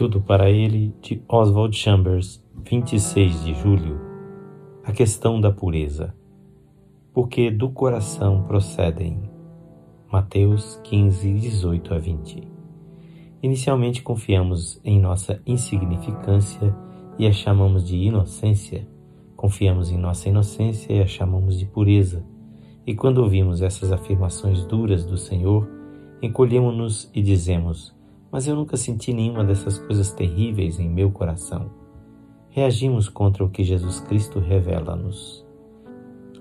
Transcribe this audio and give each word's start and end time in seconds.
Tudo 0.00 0.18
para 0.18 0.48
ele, 0.48 0.94
de 1.02 1.22
Oswald 1.28 1.76
Chambers, 1.76 2.42
26 2.64 3.44
de 3.44 3.52
julho. 3.52 4.00
A 4.82 4.92
questão 4.92 5.38
da 5.38 5.52
pureza. 5.52 6.14
Porque 7.12 7.50
do 7.50 7.68
coração 7.68 8.42
procedem. 8.44 9.20
Mateus 10.10 10.80
15, 10.84 11.34
18 11.34 11.92
a 11.92 11.98
20. 11.98 12.48
Inicialmente 13.42 14.00
confiamos 14.00 14.80
em 14.82 14.98
nossa 14.98 15.38
insignificância 15.46 16.74
e 17.18 17.26
a 17.26 17.32
chamamos 17.32 17.86
de 17.86 17.98
inocência. 17.98 18.88
Confiamos 19.36 19.92
em 19.92 19.98
nossa 19.98 20.30
inocência 20.30 20.94
e 20.94 21.02
a 21.02 21.06
chamamos 21.06 21.58
de 21.58 21.66
pureza. 21.66 22.24
E 22.86 22.94
quando 22.94 23.18
ouvimos 23.18 23.60
essas 23.60 23.92
afirmações 23.92 24.64
duras 24.64 25.04
do 25.04 25.18
Senhor, 25.18 25.68
encolhemos-nos 26.22 27.10
e 27.14 27.20
dizemos: 27.20 27.99
Mas 28.30 28.46
eu 28.46 28.54
nunca 28.54 28.76
senti 28.76 29.12
nenhuma 29.12 29.44
dessas 29.44 29.78
coisas 29.78 30.12
terríveis 30.12 30.78
em 30.78 30.88
meu 30.88 31.10
coração. 31.10 31.70
Reagimos 32.48 33.08
contra 33.08 33.44
o 33.44 33.50
que 33.50 33.64
Jesus 33.64 34.00
Cristo 34.00 34.38
revela-nos. 34.38 35.46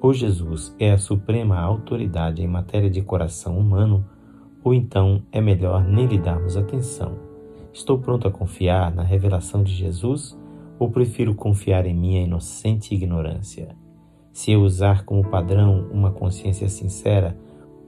Ou 0.00 0.12
Jesus 0.12 0.74
é 0.78 0.92
a 0.92 0.98
suprema 0.98 1.58
autoridade 1.58 2.42
em 2.42 2.46
matéria 2.46 2.90
de 2.90 3.02
coração 3.02 3.58
humano, 3.58 4.04
ou 4.62 4.74
então 4.74 5.22
é 5.32 5.40
melhor 5.40 5.84
nem 5.84 6.06
lhe 6.06 6.18
darmos 6.18 6.56
atenção. 6.56 7.18
Estou 7.72 7.98
pronto 7.98 8.26
a 8.26 8.30
confiar 8.30 8.94
na 8.94 9.02
revelação 9.02 9.62
de 9.62 9.72
Jesus 9.72 10.38
ou 10.78 10.90
prefiro 10.90 11.34
confiar 11.34 11.86
em 11.86 11.94
minha 11.94 12.22
inocente 12.22 12.94
ignorância? 12.94 13.76
Se 14.32 14.52
eu 14.52 14.62
usar 14.62 15.04
como 15.04 15.28
padrão 15.28 15.88
uma 15.90 16.10
consciência 16.10 16.68
sincera, 16.68 17.38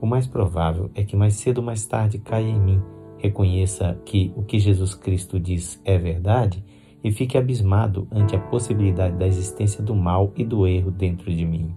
o 0.01 0.05
mais 0.05 0.25
provável 0.25 0.89
é 0.95 1.03
que 1.03 1.15
mais 1.15 1.35
cedo 1.35 1.59
ou 1.59 1.63
mais 1.63 1.85
tarde 1.85 2.17
caia 2.17 2.47
em 2.47 2.59
mim, 2.59 2.81
reconheça 3.19 3.97
que 4.05 4.33
o 4.35 4.41
que 4.41 4.57
Jesus 4.57 4.95
Cristo 4.95 5.39
diz 5.39 5.79
é 5.85 5.97
verdade 5.97 6.63
e 7.03 7.11
fique 7.11 7.37
abismado 7.37 8.07
ante 8.11 8.35
a 8.35 8.39
possibilidade 8.39 9.15
da 9.15 9.27
existência 9.27 9.83
do 9.83 9.95
mal 9.95 10.33
e 10.35 10.43
do 10.43 10.65
erro 10.65 10.91
dentro 10.91 11.33
de 11.33 11.45
mim. 11.45 11.73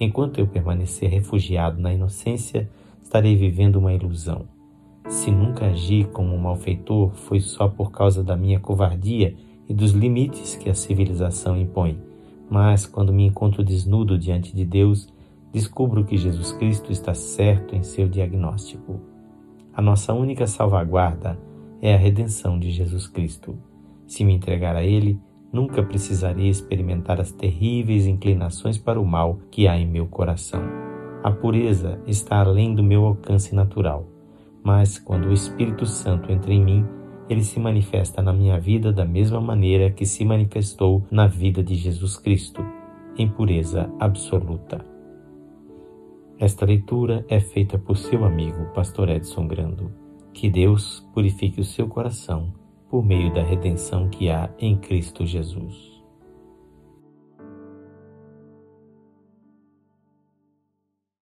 Enquanto 0.00 0.38
eu 0.38 0.46
permanecer 0.46 1.10
refugiado 1.10 1.80
na 1.80 1.92
inocência, 1.92 2.68
estarei 3.02 3.36
vivendo 3.36 3.76
uma 3.76 3.92
ilusão. 3.92 4.46
Se 5.08 5.30
nunca 5.30 5.66
agi 5.66 6.04
como 6.12 6.34
um 6.34 6.38
malfeitor, 6.38 7.12
foi 7.12 7.40
só 7.40 7.68
por 7.68 7.90
causa 7.90 8.24
da 8.24 8.36
minha 8.36 8.58
covardia 8.58 9.34
e 9.68 9.74
dos 9.74 9.92
limites 9.92 10.56
que 10.56 10.70
a 10.70 10.74
civilização 10.74 11.56
impõe. 11.56 11.98
Mas 12.50 12.86
quando 12.86 13.12
me 13.12 13.26
encontro 13.26 13.64
desnudo 13.64 14.18
diante 14.18 14.54
de 14.54 14.64
Deus, 14.64 15.08
descubro 15.52 16.04
que 16.04 16.16
Jesus 16.16 16.52
Cristo 16.52 16.90
está 16.90 17.14
certo 17.14 17.76
em 17.76 17.82
seu 17.82 18.08
diagnóstico. 18.08 19.11
A 19.74 19.80
nossa 19.80 20.12
única 20.12 20.46
salvaguarda 20.46 21.38
é 21.80 21.94
a 21.94 21.98
redenção 21.98 22.58
de 22.58 22.70
Jesus 22.70 23.06
Cristo. 23.06 23.56
Se 24.06 24.22
me 24.22 24.34
entregar 24.34 24.76
a 24.76 24.84
Ele, 24.84 25.18
nunca 25.50 25.82
precisarei 25.82 26.48
experimentar 26.48 27.18
as 27.18 27.32
terríveis 27.32 28.06
inclinações 28.06 28.76
para 28.76 29.00
o 29.00 29.06
mal 29.06 29.38
que 29.50 29.66
há 29.66 29.78
em 29.78 29.86
meu 29.86 30.06
coração. 30.06 30.60
A 31.24 31.30
pureza 31.30 31.98
está 32.06 32.40
além 32.40 32.74
do 32.74 32.82
meu 32.82 33.06
alcance 33.06 33.54
natural, 33.54 34.06
mas 34.62 34.98
quando 34.98 35.28
o 35.28 35.32
Espírito 35.32 35.86
Santo 35.86 36.30
entra 36.30 36.52
em 36.52 36.62
mim, 36.62 36.84
ele 37.26 37.42
se 37.42 37.58
manifesta 37.58 38.20
na 38.20 38.32
minha 38.32 38.60
vida 38.60 38.92
da 38.92 39.06
mesma 39.06 39.40
maneira 39.40 39.90
que 39.90 40.04
se 40.04 40.22
manifestou 40.22 41.02
na 41.10 41.26
vida 41.26 41.62
de 41.62 41.76
Jesus 41.76 42.18
Cristo, 42.18 42.62
em 43.16 43.26
pureza 43.26 43.90
absoluta. 43.98 44.91
Esta 46.38 46.66
leitura 46.66 47.24
é 47.28 47.38
feita 47.38 47.78
por 47.78 47.96
seu 47.96 48.24
amigo, 48.24 48.66
Pastor 48.74 49.08
Edson 49.08 49.46
Grando. 49.46 49.92
Que 50.32 50.48
Deus 50.48 51.06
purifique 51.12 51.60
o 51.60 51.64
seu 51.64 51.86
coração 51.86 52.52
por 52.88 53.04
meio 53.04 53.32
da 53.32 53.42
redenção 53.42 54.08
que 54.08 54.28
há 54.28 54.50
em 54.58 54.76
Cristo 54.76 55.26
Jesus. 55.26 55.91